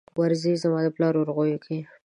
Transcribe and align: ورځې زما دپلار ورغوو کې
ورځې 0.19 0.51
زما 0.63 0.79
دپلار 0.83 1.13
ورغوو 1.17 1.57
کې 1.65 1.77